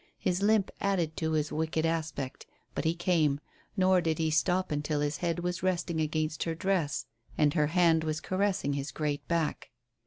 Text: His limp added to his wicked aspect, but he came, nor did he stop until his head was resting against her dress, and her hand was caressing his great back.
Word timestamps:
His 0.17 0.41
limp 0.41 0.71
added 0.81 1.15
to 1.17 1.33
his 1.33 1.51
wicked 1.51 1.85
aspect, 1.85 2.47
but 2.73 2.85
he 2.85 2.95
came, 2.95 3.39
nor 3.77 4.01
did 4.01 4.17
he 4.17 4.31
stop 4.31 4.71
until 4.71 4.99
his 4.99 5.17
head 5.17 5.37
was 5.41 5.61
resting 5.61 6.01
against 6.01 6.41
her 6.45 6.55
dress, 6.55 7.05
and 7.37 7.53
her 7.53 7.67
hand 7.67 8.03
was 8.03 8.19
caressing 8.19 8.73
his 8.73 8.89
great 8.91 9.27
back. 9.27 9.69